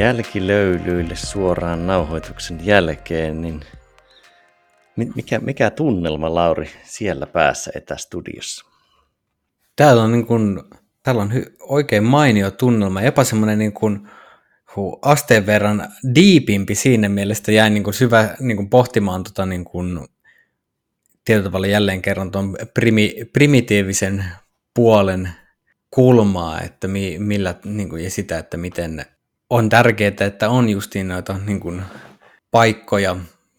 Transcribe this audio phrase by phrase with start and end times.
[0.00, 3.60] Jälkilöylyille suoraan nauhoituksen jälkeen, niin
[5.14, 8.66] mikä, mikä tunnelma, Lauri, siellä päässä etästudiossa?
[9.76, 10.62] Täällä on, niin kuin,
[11.02, 14.08] täällä on hy, oikein mainio tunnelma, jopa semmoinen niin kuin,
[14.76, 19.64] hu, asteen verran diipimpi siinä mielessä, jäin niin kuin syvä niin kuin pohtimaan tota, niin
[19.64, 20.08] kuin,
[21.24, 24.24] tietyllä tavalla jälleen kerran tuon primi, primitiivisen
[24.74, 25.28] puolen
[25.90, 29.06] kulmaa, että mi, millä, niin kuin, ja sitä, että miten
[29.50, 31.82] on tärkeää, että on justiin noita niin kuin,
[32.50, 33.16] paikkoja,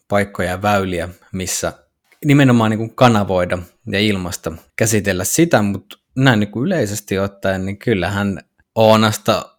[0.08, 1.72] paikkoja ja väyliä, missä
[2.24, 7.78] nimenomaan niin kuin kanavoida ja ilmasta käsitellä sitä, mutta näin niin kuin yleisesti ottaen, niin
[7.78, 8.42] kyllähän
[8.74, 9.58] Oonasta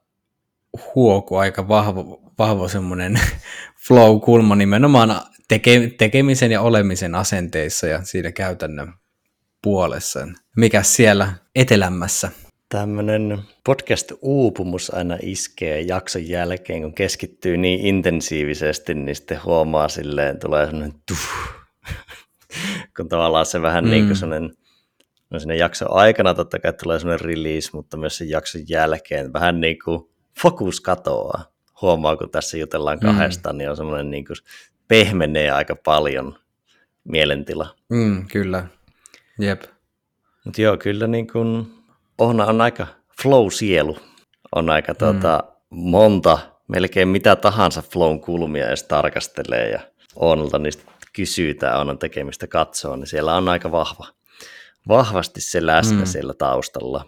[0.95, 2.03] huoku aika vahva,
[2.39, 3.19] vahva semmoinen
[3.87, 8.93] flow-kulma nimenomaan teke, tekemisen ja olemisen asenteissa ja siinä käytännön
[9.63, 10.27] puolessa.
[10.57, 12.31] Mikä siellä etelämässä
[12.73, 20.65] tämmöinen podcast-uupumus aina iskee jakson jälkeen, kun keskittyy niin intensiivisesti, niin sitten huomaa silleen, tulee
[20.65, 21.17] semmoinen tuh,
[22.97, 23.89] kun tavallaan se vähän mm.
[23.89, 24.53] niin kuin semmoinen,
[25.29, 29.61] no sinne jakson aikana totta kai tulee semmoinen release, mutta myös sen jakson jälkeen vähän
[29.61, 30.09] niin kuin
[30.41, 31.45] fokus katoaa.
[31.81, 33.07] Huomaa, kun tässä jutellaan mm.
[33.07, 34.37] kahdesta, niin on semmoinen niin kuin
[34.87, 36.37] pehmenee aika paljon
[37.03, 37.75] mielentila.
[37.89, 38.67] Mm, kyllä,
[39.39, 39.63] jep.
[40.45, 41.82] Mutta joo, kyllä niin kuin
[42.17, 42.87] on, on aika
[43.21, 43.97] flow-sielu.
[44.55, 44.97] On aika mm.
[44.97, 49.79] tuota, monta, melkein mitä tahansa flown kulmia edes tarkastelee ja
[50.15, 54.07] Oonalta niistä kysyy tai on tekemistä katsoa, niin siellä on aika vahva,
[54.87, 56.05] vahvasti se läsnä mm.
[56.05, 57.05] siellä taustalla.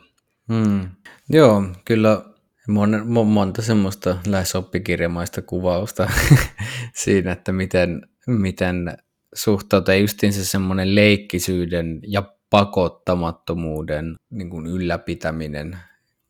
[0.47, 0.89] Mm.
[1.29, 2.21] Joo, kyllä
[2.67, 6.09] mon, mon, monta semmoista lähes oppikirjamaista kuvausta
[7.03, 8.97] siinä, että miten, miten
[9.35, 15.77] suhtautuu justiin se semmoinen leikkisyyden ja pakottamattomuuden niin kuin ylläpitäminen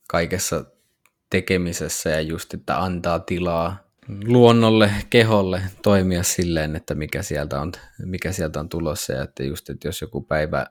[0.07, 0.65] kaikessa
[1.29, 3.85] tekemisessä ja just, että antaa tilaa
[4.25, 7.71] luonnolle, keholle toimia silleen, että mikä sieltä on,
[8.05, 10.65] mikä sieltä on tulossa ja että just, että jos joku päivä,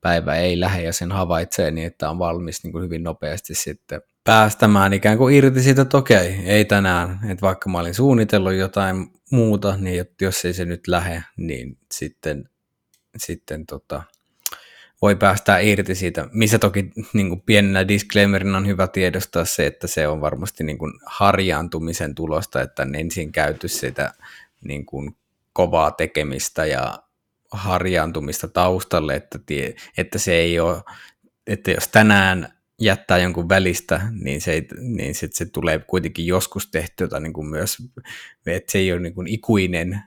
[0.00, 4.00] päivä ei lähde ja sen havaitsee, niin että on valmis niin kuin hyvin nopeasti sitten
[4.24, 9.12] päästämään ikään kuin irti siitä, että okei, ei tänään, että vaikka mä olin suunnitellut jotain
[9.30, 12.50] muuta, niin jos ei se nyt lähde, niin sitten,
[13.16, 14.02] sitten tota,
[15.02, 19.86] voi päästä irti siitä, missä toki niin kuin pienenä disclaimerina on hyvä tiedostaa se, että
[19.86, 24.14] se on varmasti niin kuin harjaantumisen tulosta, että on ensin käyty sitä
[24.64, 25.16] niin kuin
[25.52, 26.98] kovaa tekemistä ja
[27.50, 30.82] harjaantumista taustalle, että, tie, että se ei ole,
[31.46, 37.20] että jos tänään jättää jonkun välistä, niin se, niin sit se tulee kuitenkin joskus tehtyä
[37.20, 37.76] niin kuin myös,
[38.46, 40.02] että se ei ole niin kuin ikuinen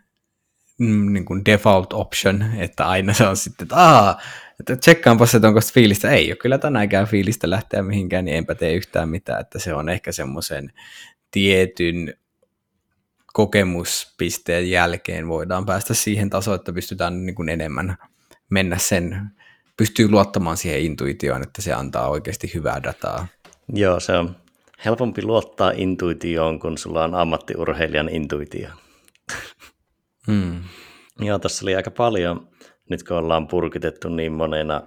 [0.82, 4.18] niin kuin default option, että aina se on sitten, että aah,
[4.60, 6.10] että tsekkaanpas, että onko fiilistä.
[6.10, 9.42] Ei ole kyllä tänäänkään fiilistä lähteä mihinkään, niin enpä tee yhtään mitään.
[9.42, 10.74] Että se on ehkä semmoisen
[11.32, 12.14] tietyn
[13.34, 17.98] kokemuspisteen jälkeen voidaan päästä siihen tasoon, että pystytään niin kuin enemmän
[18.50, 19.22] mennä sen,
[19.78, 23.28] pystyy luottamaan siihen intuitioon, että se antaa oikeasti hyvää dataa.
[23.74, 24.36] Joo, se on
[24.86, 28.70] helpompi luottaa intuitioon, kun sulla on ammattiurheilijan intuitio.
[30.28, 30.64] Hmm.
[31.20, 32.48] Joo, tässä oli aika paljon
[32.90, 34.82] nyt kun ollaan purkitettu niin monena,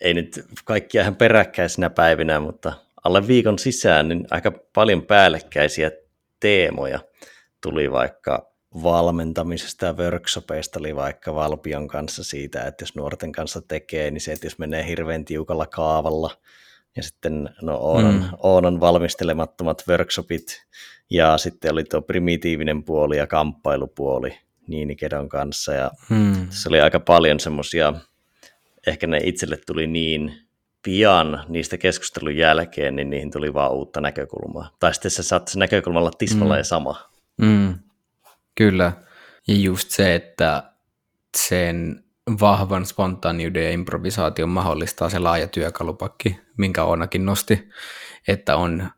[0.00, 2.72] ei nyt kaikkia ihan peräkkäisinä päivinä, mutta
[3.04, 5.90] alle viikon sisään niin aika paljon päällekkäisiä
[6.40, 7.00] teemoja
[7.62, 8.52] tuli vaikka
[8.82, 14.32] valmentamisesta ja workshopeista oli vaikka Valpion kanssa siitä, että jos nuorten kanssa tekee, niin se,
[14.32, 16.30] että jos menee hirveän tiukalla kaavalla,
[16.96, 18.28] ja sitten no, Oonan, mm.
[18.38, 20.66] Oonan valmistelemattomat workshopit,
[21.10, 26.46] ja sitten oli tuo primitiivinen puoli ja kamppailupuoli, Niinikedon kanssa ja hmm.
[26.50, 27.92] se oli aika paljon semmoisia,
[28.86, 30.48] ehkä ne itselle tuli niin
[30.82, 34.76] pian niistä keskustelun jälkeen, niin niihin tuli vaan uutta näkökulmaa.
[34.80, 36.68] Tai sitten se saattaisi näkökulmalla tismalleen hmm.
[36.68, 37.10] sama.
[37.42, 37.74] Hmm.
[38.54, 38.92] Kyllä.
[39.48, 40.72] Ja just se, että
[41.36, 42.04] sen
[42.40, 47.68] vahvan spontaaniuden ja improvisaation mahdollistaa se laaja työkalupakki, minkä Oonakin nosti,
[48.28, 48.90] että on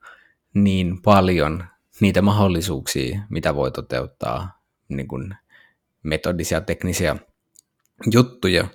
[0.54, 1.64] niin paljon
[2.00, 5.34] niitä mahdollisuuksia, mitä voi toteuttaa niin kuin
[6.02, 7.16] metodisia teknisiä
[8.12, 8.68] juttuja,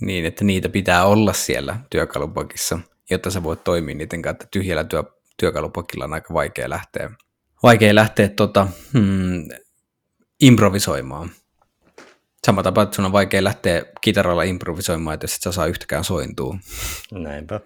[0.00, 2.78] niin että niitä pitää olla siellä työkalupakissa,
[3.10, 4.48] jotta sä voit toimia niiden kanssa.
[4.50, 5.02] Tyhjällä työ,
[5.36, 7.10] työkalupakilla on aika vaikea lähteä,
[7.62, 9.48] vaikea lähteä tota, hmm,
[10.40, 11.30] improvisoimaan.
[12.46, 16.04] Sama tapa, että sun on vaikea lähteä kitaralla improvisoimaan, että jos et sä saa yhtäkään
[16.04, 16.56] sointua.
[17.12, 17.60] Näinpä.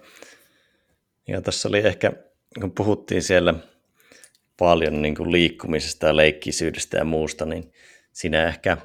[1.28, 2.12] Ja tässä oli ehkä,
[2.60, 3.54] kun puhuttiin siellä
[4.58, 7.72] paljon niin kuin liikkumisesta ja leikkisyydestä ja muusta, niin
[8.14, 8.76] siinä ehkä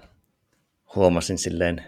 [0.95, 1.83] huomasin silleen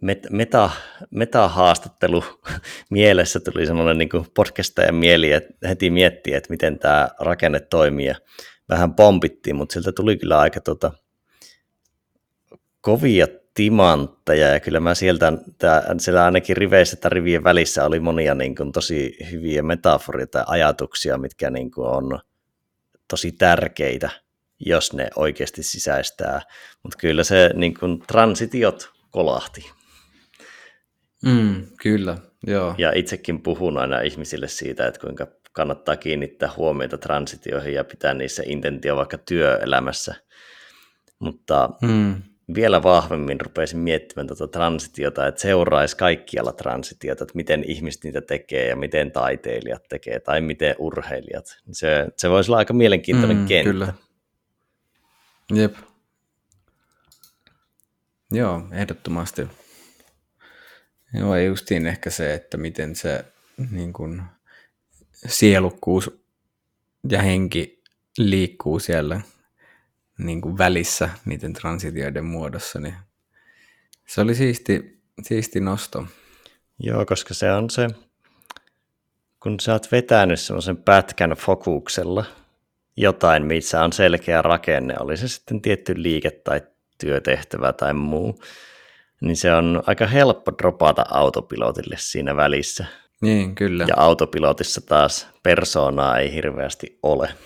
[0.00, 0.70] met, meta,
[1.10, 2.24] meta-haastattelu
[2.90, 8.14] mielessä tuli semmoinen niin podcastajan mieli, että heti miettii, että miten tämä rakenne toimii ja
[8.68, 10.92] vähän pompittiin, mutta sieltä tuli kyllä aika tota,
[12.80, 18.34] kovia timantteja ja kyllä mä sieltä, tää, siellä ainakin riveissä tai rivien välissä oli monia
[18.34, 22.18] niin kuin, tosi hyviä metaforia tai ajatuksia, mitkä niin kuin, on
[23.08, 24.10] tosi tärkeitä,
[24.60, 26.42] jos ne oikeasti sisäistää,
[26.82, 29.70] mutta kyllä se niin kuin, transitiot kolahti.
[31.24, 32.74] Mm, kyllä, joo.
[32.78, 38.42] Ja itsekin puhun aina ihmisille siitä, että kuinka kannattaa kiinnittää huomiota transitioihin ja pitää niissä
[38.46, 40.14] intentio vaikka työelämässä.
[41.18, 42.22] Mutta mm.
[42.54, 48.68] vielä vahvemmin rupesin miettimään tuota transitiota, että seuraisi kaikkialla transitiota, että miten ihmiset niitä tekee
[48.68, 51.44] ja miten taiteilijat tekee tai miten urheilijat.
[51.72, 53.72] Se, se voisi olla aika mielenkiintoinen mm, kenttä.
[53.72, 54.05] Kyllä.
[55.54, 55.76] Jep.
[58.30, 59.42] Joo, ehdottomasti.
[61.14, 63.24] Joo, justiin ehkä se, että miten se
[63.70, 64.22] niin kuin,
[65.26, 66.10] sielukkuus
[67.10, 67.82] ja henki
[68.18, 69.20] liikkuu siellä
[70.18, 72.94] niin kuin välissä niiden transitioiden muodossa, niin
[74.06, 76.06] se oli siisti, siisti nosto.
[76.78, 77.88] Joo, koska se on se,
[79.42, 82.24] kun sä oot vetänyt semmoisen pätkän fokuksella
[82.96, 86.60] jotain, missä on selkeä rakenne, oli se sitten tietty liike tai
[87.00, 88.40] työtehtävä tai muu,
[89.20, 92.86] niin se on aika helppo dropata autopilotille siinä välissä.
[93.20, 93.84] Niin, kyllä.
[93.88, 97.28] Ja autopilotissa taas persoonaa ei hirveästi ole.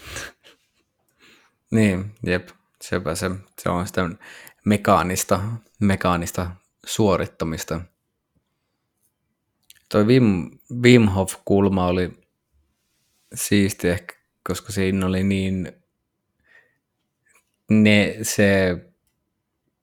[1.71, 2.49] Niin, jep.
[2.83, 4.11] Sepä se, se on sitä
[4.65, 5.41] mekaanista,
[5.81, 6.51] mekaanista
[6.87, 7.81] suorittamista.
[9.89, 10.51] Toi Wim,
[10.83, 12.13] Wim Hof-kulma oli
[13.35, 14.15] siisti ehkä,
[14.49, 15.73] koska siinä oli niin
[17.71, 18.77] ne, se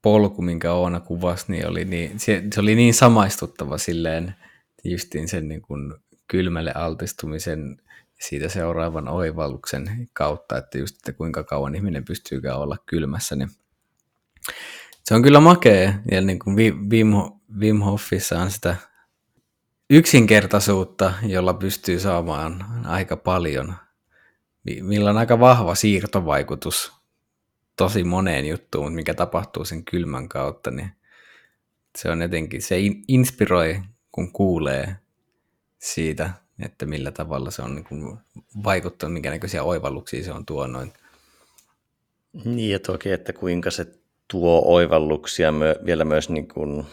[0.01, 4.35] polku, minkä Oona kuvasi, niin oli niin, se, se oli niin samaistuttava silleen
[4.83, 5.93] justiin sen niin kuin
[6.27, 7.81] kylmälle altistumisen
[8.19, 13.49] siitä seuraavan oivalluksen kautta, että just, että kuinka kauan ihminen pystyykään olla kylmässä, niin
[15.03, 16.55] se on kyllä makea, ja niin kuin
[16.89, 17.13] Wim,
[17.59, 18.75] Wim Hofissa on sitä
[19.89, 23.75] yksinkertaisuutta, jolla pystyy saamaan aika paljon,
[24.81, 26.93] millä on aika vahva siirtovaikutus
[27.75, 30.91] tosi moneen juttuun, mikä tapahtuu sen kylmän kautta, niin
[31.97, 32.75] se on jotenkin, se
[33.07, 33.81] inspiroi,
[34.11, 34.95] kun kuulee
[35.79, 36.29] siitä,
[36.59, 38.17] että millä tavalla se on niin kuin
[38.63, 40.89] vaikuttanut, minkä näköisiä oivalluksia se on tuonut.
[42.45, 43.85] Niin ja toki, että kuinka se
[44.27, 46.85] tuo oivalluksia myö, vielä myös niin kuin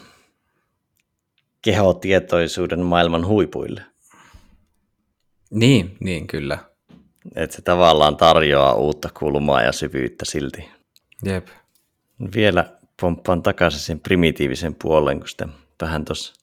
[1.62, 3.84] kehotietoisuuden maailman huipuille.
[5.50, 6.73] Niin, niin kyllä.
[7.34, 10.68] Että se tavallaan tarjoaa uutta kulmaa ja syvyyttä silti.
[11.24, 11.46] Jep.
[12.34, 12.64] Vielä
[13.00, 15.48] pomppaan takaisin sen primitiivisen puolen, kun sitä
[15.82, 16.34] vähän tuossa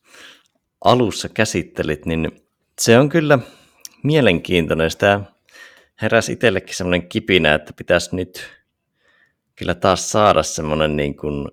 [0.83, 2.43] alussa käsittelit, niin
[2.79, 3.39] se on kyllä
[4.03, 4.91] mielenkiintoinen.
[4.91, 5.21] Sitä
[6.01, 8.47] heräsi itsellekin semmoinen kipinä, että pitäisi nyt
[9.55, 11.47] kyllä taas saada semmoinen niin kuin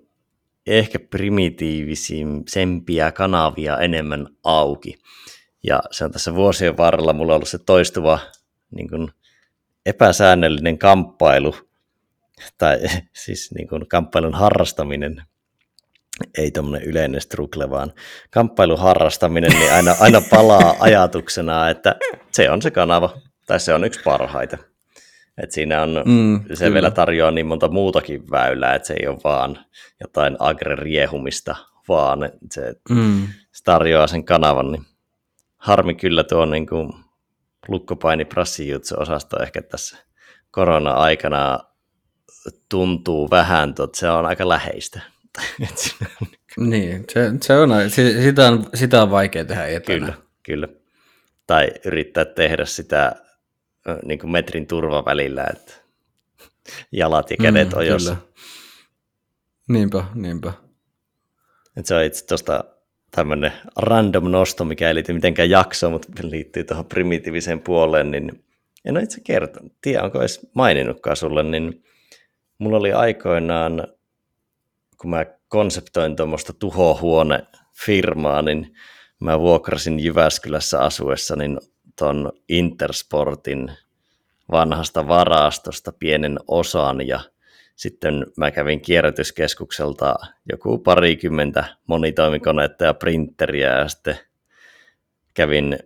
[0.67, 4.95] ehkä primitiivisempiä kanavia enemmän auki.
[5.63, 8.19] Ja se on tässä vuosien varrella mulla ollut se toistuva
[8.71, 9.11] niin kuin
[9.85, 11.55] epäsäännöllinen kamppailu,
[12.57, 12.79] tai
[13.23, 15.23] siis niin kuin kamppailun harrastaminen,
[16.37, 17.93] ei tuommoinen yleinen struggle, vaan
[18.31, 21.95] kamppailun harrastaminen, niin aina, aina palaa ajatuksena, että
[22.31, 24.57] se on se kanava, tai se on yksi parhaita.
[25.43, 26.73] Et siinä on, mm, se kyllä.
[26.73, 29.65] vielä tarjoaa niin monta muutakin väylää, että se ei ole vaan
[30.01, 31.55] jotain agre-riehumista,
[31.87, 32.19] vaan
[32.51, 33.27] se, mm.
[33.51, 34.71] se tarjoaa sen kanavan.
[34.71, 34.85] Niin
[35.57, 36.93] harmi kyllä tuo niin kuin
[37.67, 38.27] lukkopaini
[38.97, 39.97] osasto ehkä tässä
[40.51, 41.59] korona-aikana
[42.69, 45.01] tuntuu vähän, että se on aika läheistä.
[46.57, 47.69] niin, se, se on,
[48.23, 49.99] sitä, on, sitä on vaikea tehdä etänä.
[49.99, 50.13] Kyllä,
[50.43, 50.67] kyllä.
[51.47, 53.15] Tai yrittää tehdä sitä
[54.05, 55.73] niin kuin metrin turva välillä, että
[56.91, 58.13] jalat ja kädet mm, on jos.
[59.69, 60.53] Niinpä, niinpä.
[61.77, 62.63] Et se on itse tuosta
[63.11, 68.43] tämmöinen random nosto, mikä ei liity mitenkään jaksoon, mutta liittyy tuohon primitiiviseen puoleen, niin
[68.85, 71.83] en ole itse kertonut, tiedä onko edes maininnutkaan sulle, niin
[72.57, 73.87] mulla oli aikoinaan,
[75.01, 78.73] kun mä konseptoin tuommoista tuhohuone-firmaa, niin
[79.19, 81.59] mä vuokrasin Jyväskylässä asuessa niin
[81.95, 83.71] ton Intersportin
[84.51, 87.19] vanhasta varastosta pienen osan ja
[87.79, 90.15] sitten mä kävin kierrätyskeskukselta
[90.51, 94.19] joku parikymmentä monitoimikonetta ja printeriä ja sitten
[95.33, 95.79] kävin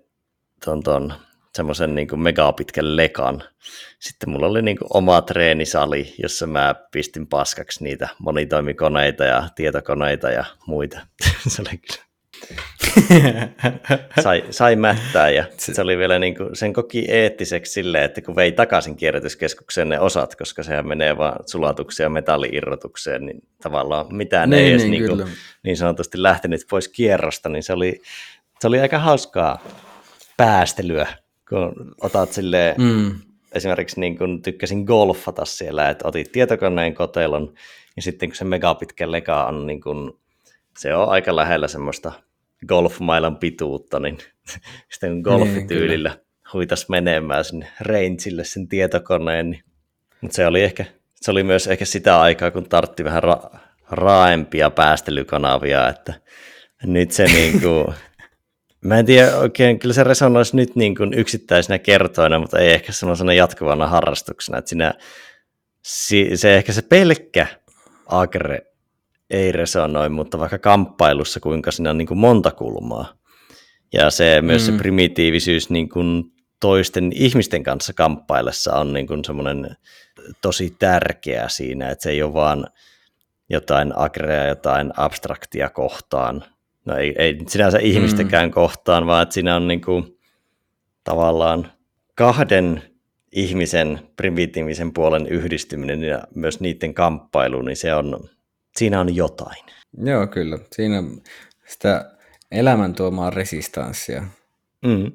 [0.65, 1.13] ton, ton
[1.55, 3.43] semmoisen niin megapitkän lekan.
[3.99, 10.29] Sitten mulla oli niin kuin oma treenisali, jossa mä pistin paskaksi niitä monitoimikoneita ja tietokoneita
[10.29, 11.07] ja muita.
[11.47, 12.03] se oli kyllä
[14.23, 18.35] sai, sai mättää ja se oli vielä niin kuin, sen koki eettiseksi silleen, että kun
[18.35, 24.49] vei takaisin kierrätyskeskukseen ne osat, koska sehän menee vaan sulatukseen ja metalliirrotukseen, niin tavallaan mitään
[24.49, 25.29] niin, ei edes niin, niin, kuin,
[25.63, 28.01] niin sanotusti lähtenyt pois kierrosta, niin se oli,
[28.59, 29.63] se oli aika hauskaa
[30.37, 31.07] päästelyä,
[31.49, 33.11] kun otat silleen, mm.
[33.51, 37.53] esimerkiksi niin kun tykkäsin golfata siellä, että otit tietokoneen kotelon,
[37.95, 40.19] ja sitten kun se megapitkä leka on, niin kun,
[40.77, 42.11] se on aika lähellä semmoista
[42.67, 44.17] golfmailan pituutta, niin
[44.93, 46.19] sitten golfityylillä niin,
[46.53, 49.49] huitas menemään sinne rangeille sen tietokoneen.
[49.49, 49.63] Niin.
[50.21, 53.57] Mutta se oli ehkä, se oli myös ehkä sitä aikaa, kun tartti vähän ra-
[53.91, 56.13] raaempia päästelykanavia, että
[56.83, 57.93] nyt se niinku,
[58.85, 62.91] mä en tiedä oikein, kyllä se resonoisi nyt niin kuin yksittäisenä kertoina, mutta ei ehkä
[62.91, 64.93] sellaisena jatkuvana harrastuksena, että siinä,
[66.35, 67.47] se ehkä se pelkkä
[68.05, 68.72] agre
[69.33, 73.13] ei resonoi, mutta vaikka kamppailussa kuinka siinä on niin kuin monta kulmaa.
[73.93, 74.65] Ja se myös mm.
[74.65, 76.23] se primitiivisyys niin kuin
[76.59, 79.75] toisten ihmisten kanssa kamppaillessa on niin kuin semmoinen
[80.41, 82.67] tosi tärkeä siinä, että se ei ole vaan
[83.49, 86.43] jotain agrea, jotain abstraktia kohtaan.
[86.85, 88.53] No ei, ei sinänsä ihmistäkään mm.
[88.53, 90.17] kohtaan, vaan että siinä on niin kuin
[91.03, 91.71] tavallaan
[92.15, 92.83] kahden
[93.31, 98.29] ihmisen primitiivisen puolen yhdistyminen ja myös niiden kamppailu, niin se on,
[98.77, 99.63] siinä on jotain.
[99.97, 100.59] Joo, kyllä.
[100.71, 101.03] Siinä
[101.67, 102.11] sitä
[102.51, 104.23] elämän tuomaa resistanssia.
[104.85, 105.11] Mm.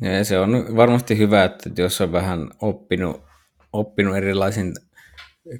[0.00, 3.22] Ja se on varmasti hyvä, että jos on vähän oppinut,
[3.72, 4.74] oppinut erilaisin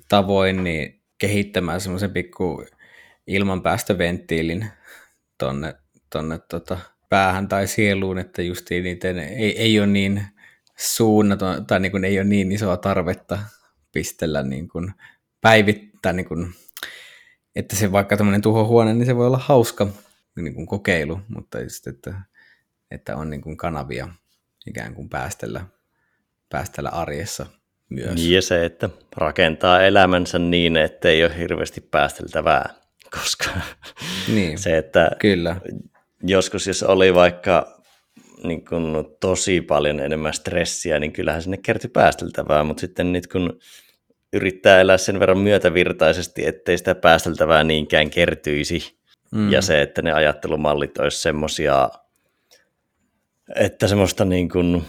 [0.09, 2.65] tavoin, niin kehittämään semmoisen pikku
[3.27, 4.67] ilmanpäästöventtiilin
[5.39, 5.75] tonne,
[6.11, 6.79] tonne tota
[7.09, 10.27] päähän tai sieluun, että just niiden ei, ei ole niin
[10.77, 13.39] suunnaton, tai niin kuin ei ole niin isoa tarvetta
[13.93, 14.93] pistellä niin kuin
[15.41, 16.55] päivittää niin kuin
[17.57, 19.87] että se vaikka tämmöinen tuhohuone, niin se voi olla hauska
[20.37, 22.15] niin kuin kokeilu, mutta just, että,
[22.91, 24.09] että on niin kuin kanavia
[24.67, 25.65] ikään kuin päästellä,
[26.49, 27.47] päästellä arjessa
[27.89, 28.15] myös.
[28.15, 32.75] Niin ja se, että rakentaa elämänsä niin, että ei ole hirveästi päästeltävää,
[33.11, 33.51] koska
[34.29, 35.57] niin, se, että kyllä.
[36.23, 37.77] joskus jos oli vaikka
[38.45, 43.59] niin kun tosi paljon enemmän stressiä, niin kyllähän sinne kertyi päästeltävää, mutta sitten nyt kun
[44.37, 48.99] yrittää elää sen verran myötävirtaisesti, ettei sitä päästeltävää niinkään kertyisi.
[49.33, 49.53] Mm.
[49.53, 51.91] Ja se, että ne ajattelumallit olisi semmoisia,
[53.55, 54.85] että semmoista niin kuin,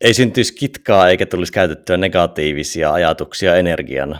[0.00, 4.18] ei syntyisi kitkaa eikä tulisi käytettyä negatiivisia ajatuksia energiana.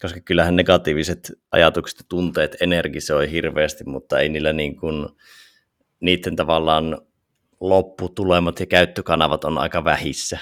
[0.00, 5.08] Koska kyllähän negatiiviset ajatukset ja tunteet energisoi hirveästi, mutta ei niillä niin kuin,
[6.00, 6.98] niiden tavallaan
[7.60, 10.38] lopputulemat ja käyttökanavat on aika vähissä.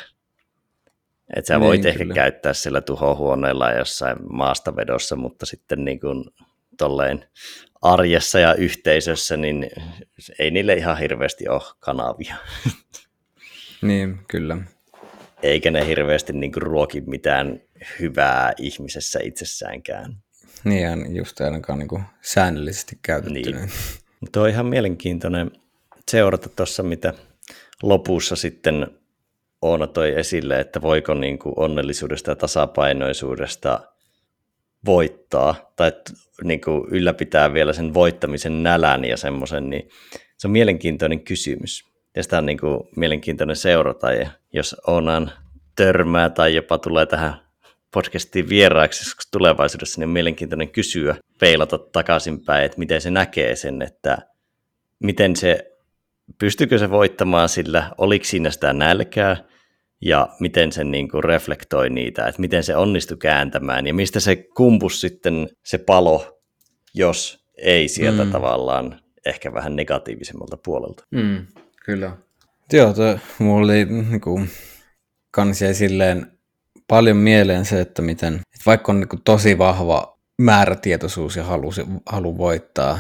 [1.37, 2.15] Että sä voit niin, ehkä kyllä.
[2.15, 6.25] käyttää sillä tuhohuoneella jossain maastavedossa, mutta sitten niin kuin
[6.79, 7.25] tolleen
[7.83, 9.71] arjessa ja yhteisössä, niin
[10.39, 12.35] ei niille ihan hirveästi ole kanavia.
[13.83, 14.57] Niin, kyllä.
[15.43, 17.61] Eikä ne hirveästi niin kuin ruoki mitään
[18.01, 20.17] hyvää ihmisessä itsessäänkään.
[20.65, 23.53] Niin, just ainakaan niin kuin säännöllisesti käytetty.
[23.53, 23.71] Niin.
[24.33, 25.51] Tuo on ihan mielenkiintoinen
[26.11, 27.15] seurata tuossa, mitä
[27.83, 28.87] lopussa sitten
[29.67, 33.81] Oona toi esille, että voiko niin kuin onnellisuudesta ja tasapainoisuudesta
[34.85, 35.93] voittaa tai
[36.45, 39.89] niin kuin ylläpitää vielä sen voittamisen nälän ja semmoisen, niin
[40.39, 41.85] se on mielenkiintoinen kysymys.
[42.17, 45.31] Ja sitä on niin kuin mielenkiintoinen seurata, ja jos Oonan
[45.77, 47.35] törmää tai jopa tulee tähän
[47.93, 54.19] podcastiin vieraaksi tulevaisuudessa, niin on mielenkiintoinen kysyä, peilata takaisinpäin, että miten se näkee sen, että
[54.99, 55.73] miten se,
[56.39, 59.37] pystyykö se voittamaan sillä, oliko siinä sitä nälkää,
[60.01, 64.37] ja miten se niin kuin reflektoi niitä, että miten se onnistui kääntämään ja mistä se
[64.37, 66.41] kumpus sitten se palo,
[66.95, 68.31] jos ei sieltä mm.
[68.31, 71.05] tavallaan ehkä vähän negatiivisemmalta puolelta.
[71.11, 71.47] Mm,
[71.85, 72.17] kyllä.
[72.73, 74.49] Joo, toi, mulla oli niin kuin,
[75.31, 76.27] kans jäi silleen
[76.89, 81.71] paljon mieleen se, että miten, että vaikka on niin kuin, tosi vahva määrätietoisuus ja halu,
[82.07, 82.99] halu voittaa,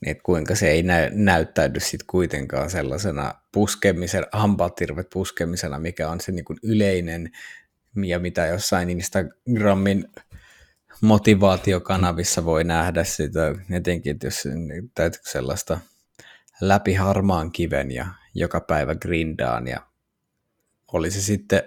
[0.00, 6.20] niin että kuinka se ei nä- näyttäydy sitten kuitenkaan sellaisena puskemisen, hampaatirvet puskemisena, mikä on
[6.20, 7.30] se niin kuin yleinen
[8.06, 10.04] ja mitä jossain Instagramin
[11.00, 14.44] motivaatiokanavissa voi nähdä sitä, etenkin että jos
[14.94, 15.80] täytyy sellaista
[16.60, 19.86] läpi harmaan kiven ja joka päivä grindaan ja
[20.92, 21.62] oli se sitten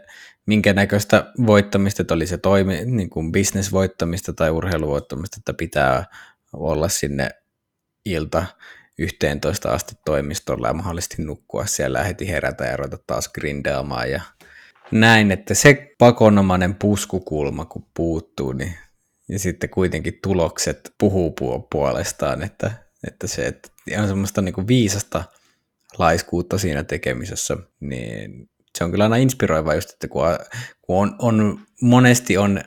[0.45, 6.05] minkä näköistä voittamista, että oli se toimi, niin kuin business-voittamista tai urheiluvoittamista, että pitää
[6.53, 7.29] olla sinne
[8.05, 8.45] ilta
[8.97, 14.21] 11 asti toimistolla ja mahdollisesti nukkua siellä ja heti herätä ja ruveta taas grindaamaan ja
[14.91, 18.73] näin, että se pakonomainen puskukulma kun puuttuu, niin
[19.29, 21.35] ja sitten kuitenkin tulokset puhuu
[21.71, 22.71] puolestaan, että,
[23.07, 25.23] että se että on semmoista niin kuin viisasta
[25.97, 30.23] laiskuutta siinä tekemisessä, niin se on kyllä aina inspiroiva just, että kun,
[30.87, 32.61] on, on, monesti on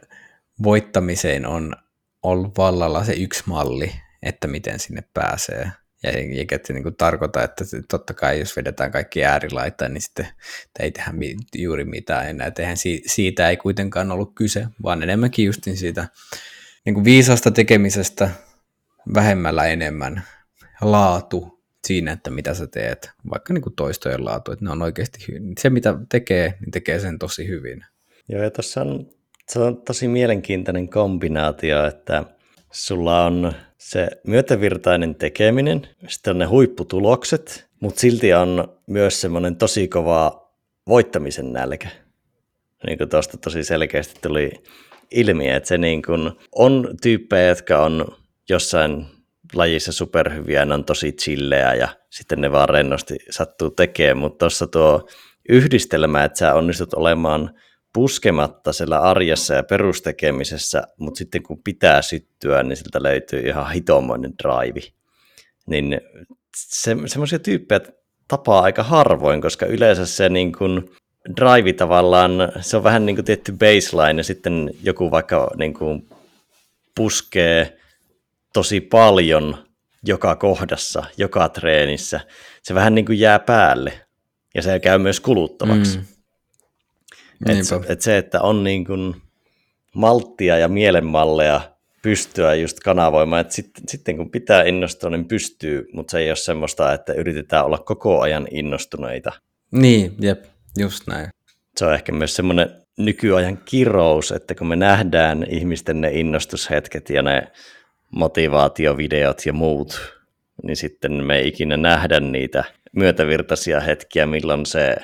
[0.62, 1.76] voittamiseen on
[2.22, 3.92] ollut vallalla se yksi malli,
[4.24, 5.70] että miten sinne pääsee.
[6.02, 10.26] Ja eikä se niin tarkoita, että totta kai jos vedetään kaikki äärilaitaan, niin sitten
[10.80, 11.12] ei tehdä
[11.54, 12.52] juuri mitään enää.
[12.58, 12.76] Eihän
[13.06, 16.08] siitä ei kuitenkaan ollut kyse, vaan enemmänkin just siitä
[16.84, 18.30] niin kuin viisasta tekemisestä
[19.14, 20.22] vähemmällä enemmän
[20.80, 25.24] laatu siinä, että mitä sä teet, vaikka niin kuin toistojen laatu, että ne on oikeasti
[25.28, 25.52] hyvin.
[25.60, 27.84] Se, mitä tekee, niin tekee sen tosi hyvin.
[28.28, 29.06] Joo, ja tuossa on,
[29.56, 32.24] on tosi mielenkiintoinen kombinaatio, että
[32.72, 33.52] sulla on
[33.84, 40.50] se myötävirtainen tekeminen, sitten on ne huipputulokset, mutta silti on myös semmoinen tosi kova
[40.88, 41.88] voittamisen nälkä.
[42.86, 44.52] Niin kuin tuosta tosi selkeästi tuli
[45.10, 48.06] ilmi, että se niin kuin on tyyppejä, jotka on
[48.48, 49.06] jossain
[49.54, 54.66] lajissa superhyviä, ne on tosi chillejä ja sitten ne vaan rennosti sattuu tekemään, mutta tuossa
[54.66, 55.08] tuo
[55.48, 57.54] yhdistelmä, että sä onnistut olemaan
[57.94, 64.34] puskematta siellä arjessa ja perustekemisessä, mutta sitten kun pitää syttyä, niin siltä löytyy ihan hitomoinen
[64.42, 64.80] drive.
[65.66, 66.00] Niin
[66.56, 67.80] se, semmoisia tyyppejä
[68.28, 70.90] tapaa aika harvoin, koska yleensä se niin kuin
[71.36, 76.08] drive tavallaan, se on vähän niin kuin tietty baseline ja sitten joku vaikka niin kuin
[76.94, 77.78] puskee
[78.52, 79.64] tosi paljon
[80.06, 82.20] joka kohdassa, joka treenissä.
[82.62, 83.92] Se vähän niin kuin jää päälle
[84.54, 85.98] ja se käy myös kuluttavaksi.
[85.98, 86.04] Mm.
[87.46, 89.14] Et se, et se, että on niin kuin
[89.94, 96.10] malttia ja mielenmalleja pystyä just kanavoimaan, että sitten, sitten kun pitää innostua, niin pystyy, mutta
[96.10, 99.32] se ei ole semmoista, että yritetään olla koko ajan innostuneita.
[99.72, 100.44] Niin, jep,
[100.78, 101.28] just näin.
[101.76, 107.22] Se on ehkä myös semmoinen nykyajan kirous, että kun me nähdään ihmisten ne innostushetket ja
[107.22, 107.52] ne
[108.10, 110.14] motivaatiovideot ja muut,
[110.62, 112.64] niin sitten me ei ikinä nähdä niitä
[112.96, 114.96] myötävirtaisia hetkiä, milloin se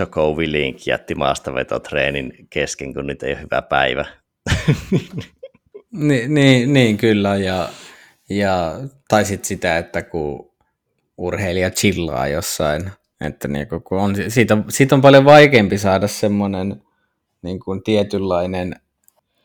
[0.00, 4.04] Joko Willink jätti maastavetotreenin kesken, kun nyt ei ole hyvä päivä.
[5.92, 7.68] niin, niin, niin, kyllä, ja,
[8.30, 10.54] ja tai sitten sitä, että kun
[11.18, 16.82] urheilija chillaa jossain, että niinku, kun on, siitä, siitä on paljon vaikeampi saada semmoinen
[17.42, 18.80] niin tietynlainen,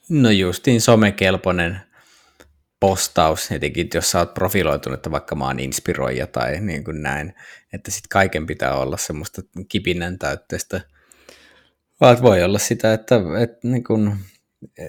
[0.10, 1.80] no justiin somekelpoinen
[2.80, 7.34] postaus, etenkin jos sä oot profiloitunut, että vaikka mä oon inspiroija tai niin kuin näin,
[7.74, 10.82] että sitten kaiken pitää olla semmoista kipinnän täytteistä,
[12.02, 14.16] vaan voi olla sitä, että, että, niin kuin,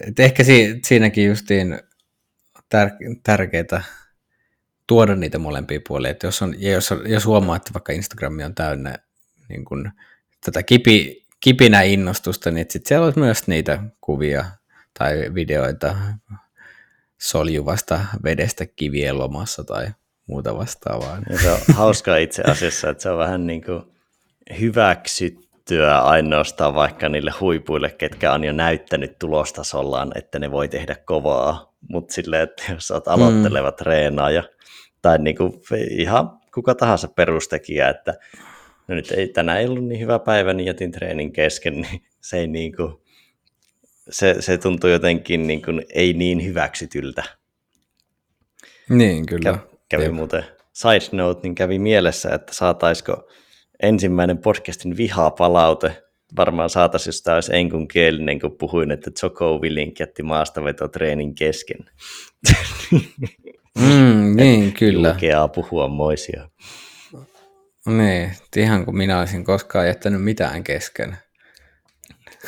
[0.07, 1.79] että ehkä si, siinäkin justiin
[2.69, 2.89] tär,
[3.23, 3.83] tärkeää
[4.87, 8.55] tuoda niitä molempia puolia, että jos, on, ja jos, jos huomaa, että vaikka Instagram on
[8.55, 8.97] täynnä
[9.49, 9.91] niin kuin,
[10.45, 14.45] tätä kipi, kipinä innostusta, niin sitten siellä on myös niitä kuvia
[14.99, 15.95] tai videoita
[17.21, 19.87] soljuvasta vedestä kivien lomassa tai
[20.27, 21.17] muuta vastaavaa.
[21.29, 23.83] Ja se on hauskaa itse asiassa, että se on vähän niin kuin
[24.59, 31.73] hyväksyttyä ainoastaan vaikka niille huipuille, ketkä on jo näyttänyt tulostasollaan, että ne voi tehdä kovaa,
[31.89, 33.75] mutta silleen, että jos olet aloitteleva mm.
[33.75, 34.43] treenaaja
[35.01, 35.53] tai niin kuin
[35.89, 38.13] ihan kuka tahansa perustekijä, että
[38.87, 42.37] no nyt ei, tänään ei ollut niin hyvä päivä, niin jätin treenin kesken, niin se
[42.37, 43.00] ei niin kuin,
[44.09, 47.23] se, se tuntuu jotenkin niin kuin ei niin hyväksytyltä.
[48.89, 49.53] Niin, kyllä.
[49.53, 49.59] Kä,
[49.89, 50.13] kävi Jep.
[50.13, 53.29] muuten side note, niin kävi mielessä, että saataisiko
[53.83, 56.03] ensimmäinen podcastin viha-palaute,
[56.37, 61.85] varmaan saataisiin, jos tämä olisi enkun kielinen, kun puhuin, että Joko Willink jätti maastavetotreenin kesken.
[63.79, 65.13] Mm, niin, kyllä.
[65.13, 66.49] Lukeaa puhua moisia.
[67.85, 71.17] Niin, ihan kuin minä olisin koskaan jättänyt mitään kesken.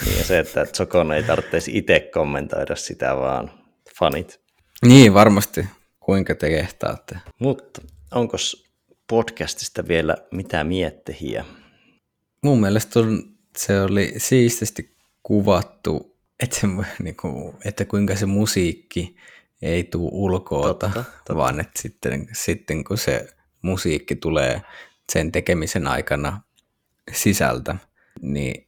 [0.05, 3.51] Niin se, että Zokon ei tarvitsisi itse kommentoida sitä, vaan
[3.99, 4.41] fanit.
[4.85, 5.65] Niin, varmasti.
[5.99, 7.15] Kuinka te kehtaatte.
[7.39, 8.37] Mutta onko
[9.09, 11.45] podcastista vielä mitä miettehiä?
[12.43, 13.23] Mun mielestä on,
[13.57, 16.67] se oli siististi kuvattu, että, se,
[16.99, 19.15] niin kuin, että kuinka se musiikki
[19.61, 21.35] ei tule ulkoota, totta, totta.
[21.35, 23.27] vaan että sitten, sitten kun se
[23.61, 24.61] musiikki tulee
[25.11, 26.41] sen tekemisen aikana
[27.11, 27.75] sisältä,
[28.21, 28.67] niin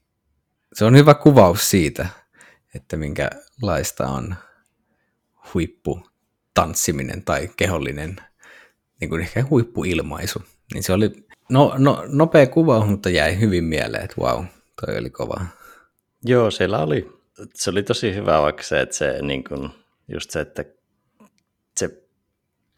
[0.75, 2.07] se on hyvä kuvaus siitä,
[2.75, 4.35] että minkälaista on
[5.53, 6.07] huippu
[6.53, 8.15] tanssiminen tai kehollinen
[9.01, 10.43] niin kuin ehkä huippuilmaisu.
[10.73, 11.11] Niin se oli
[11.49, 14.45] no, no, nopea kuvaus, mutta jäi hyvin mieleen, että wow,
[14.85, 15.45] toi oli kova.
[16.23, 17.11] Joo, siellä oli,
[17.53, 19.69] se oli tosi hyvä vaikka se, että se niin kuin,
[20.07, 20.65] just se, että
[21.77, 22.03] se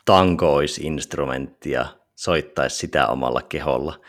[0.05, 3.99] tanko olisi instrumentti ja soittaisi sitä omalla keholla.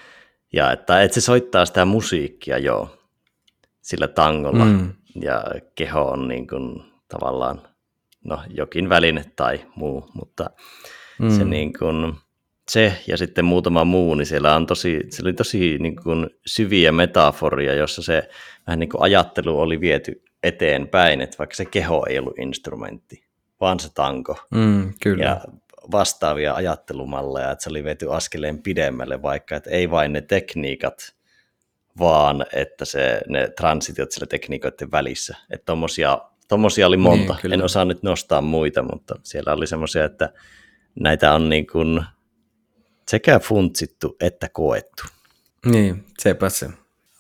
[0.53, 2.98] Ja että, että se soittaa sitä musiikkia jo
[3.89, 4.93] sillä tangolla, mm.
[5.23, 7.63] ja keho on niin kuin, tavallaan
[8.25, 10.51] no, jokin väline tai muu, mutta
[11.19, 11.31] mm.
[11.31, 12.15] se, niin kuin,
[12.71, 16.93] se ja sitten muutama muu, niin siellä, on tosi, siellä oli tosi niin kuin, syviä
[16.93, 18.29] metaforia, jossa se
[18.67, 23.25] vähän niin kuin ajattelu oli viety eteenpäin, että vaikka se keho ei ollut instrumentti,
[23.61, 24.37] vaan se tanko.
[24.55, 25.25] Mm, kyllä.
[25.25, 25.41] Ja
[25.93, 31.18] vastaavia ajattelumalleja, että se oli vety askeleen pidemmälle, vaikka että ei vain ne tekniikat,
[31.99, 35.37] vaan että se, ne transitiot sillä tekniikoiden välissä.
[35.51, 37.37] Että tommosia, tommosia oli monta.
[37.43, 40.33] Niin, en osaa nyt nostaa muita, mutta siellä oli semmoisia, että
[41.01, 42.05] näitä on niin kuin
[43.09, 45.03] sekä funtsittu että koettu.
[45.67, 46.69] Niin, sepä se.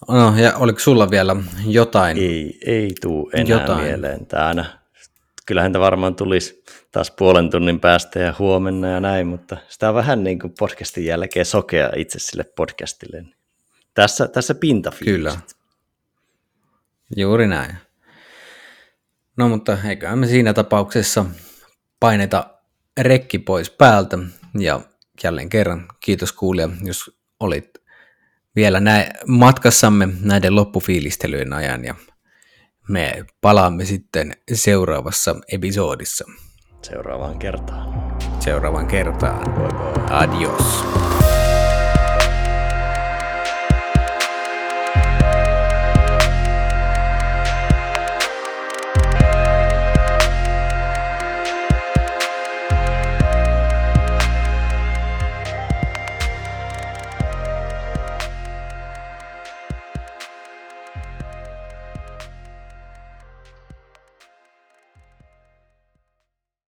[0.09, 1.37] No, ja oliko sulla vielä
[1.67, 2.19] jotain?
[2.19, 3.85] Ei, ei tuu enää jotain.
[3.85, 4.27] mieleen.
[4.27, 4.79] Tää
[5.47, 6.63] kyllähän tämä varmaan tulisi
[6.93, 11.05] taas puolen tunnin päästä ja huomenna ja näin, mutta sitä on vähän niin kuin podcastin
[11.05, 13.25] jälkeen sokea itse sille podcastille.
[13.99, 15.15] Tässä, tässä pintafiilikset.
[15.15, 15.37] Kyllä.
[17.17, 17.77] Juuri näin.
[19.37, 21.25] No mutta eiköhän me siinä tapauksessa
[22.01, 22.51] paineta
[23.01, 24.19] rekki pois päältä
[24.59, 24.81] ja
[25.25, 27.71] jälleen kerran kiitos kuulija, jos olit
[28.57, 31.95] vielä näin matkassamme näiden loppufiilistelyjen ajan ja
[32.89, 36.25] me palaamme sitten seuraavassa episodissa.
[36.83, 38.17] Seuraavaan kertaan.
[38.41, 39.43] Seuraavaan kertaan.
[40.11, 41.08] Adios.